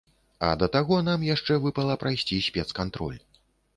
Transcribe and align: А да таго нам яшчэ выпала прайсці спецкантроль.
А 0.47 0.47
да 0.61 0.69
таго 0.75 0.97
нам 1.09 1.27
яшчэ 1.29 1.57
выпала 1.65 1.99
прайсці 2.05 2.43
спецкантроль. 2.49 3.17